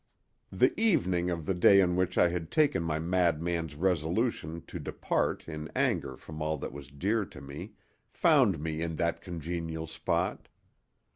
The 0.51 0.73
evening 0.79 1.29
of 1.29 1.45
the 1.45 1.53
day 1.53 1.79
on 1.79 1.95
which 1.95 2.17
I 2.17 2.29
had 2.29 2.49
taken 2.49 2.81
my 2.81 2.97
madman's 2.97 3.75
resolution 3.75 4.63
to 4.65 4.79
depart 4.79 5.47
in 5.47 5.67
anger 5.75 6.17
from 6.17 6.41
all 6.41 6.57
that 6.57 6.73
was 6.73 6.87
dear 6.87 7.23
to 7.25 7.39
me 7.39 7.73
found 8.09 8.59
me 8.59 8.81
in 8.81 8.95
that 8.95 9.21
congenial 9.21 9.85
spot. 9.85 10.47